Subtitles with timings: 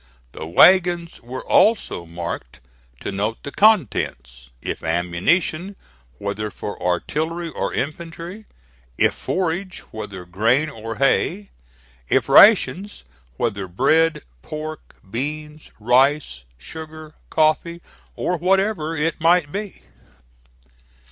[0.31, 2.59] The wagons were also marked
[3.01, 5.75] to note the contents: if ammunition,
[6.17, 8.45] whether for artillery or infantry;
[8.97, 11.51] if forage, whether grain or hay;
[12.09, 13.03] if rations,
[13.37, 17.79] whether, bread, pork, beans, rice, sugar, coffee
[18.15, 19.83] or whatever it might be.